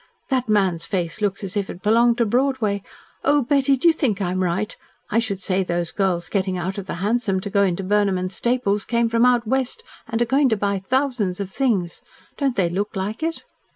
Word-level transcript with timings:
"That 0.29 0.49
man's 0.49 0.87
face 0.87 1.21
looks 1.21 1.43
as 1.43 1.55
if 1.55 1.69
it 1.69 1.83
belonged 1.83 2.17
to 2.17 2.25
Broadway. 2.25 2.81
Oh, 3.23 3.43
Betty! 3.43 3.77
do 3.77 3.87
you 3.87 3.93
think 3.93 4.19
I 4.19 4.31
am 4.31 4.41
right? 4.43 4.75
I 5.11 5.19
should 5.19 5.39
say 5.39 5.61
those 5.61 5.91
girls 5.91 6.27
getting 6.27 6.57
out 6.57 6.79
of 6.79 6.87
the 6.87 6.95
hansom 7.05 7.39
to 7.41 7.51
go 7.51 7.61
into 7.61 7.83
Burnham 7.83 8.27
& 8.29 8.29
Staples' 8.29 8.83
came 8.83 9.09
from 9.09 9.25
out 9.25 9.45
West 9.45 9.83
and 10.07 10.19
are 10.19 10.25
going 10.25 10.49
to 10.49 10.57
buy 10.57 10.79
thousands 10.79 11.39
of 11.39 11.51
things. 11.51 12.01
Don't 12.35 12.55
they 12.55 12.67
look 12.67 12.95
like 12.95 13.21
it?" 13.21 13.43